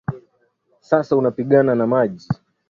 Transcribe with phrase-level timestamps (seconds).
[0.81, 2.27] Sasa unapigana na maji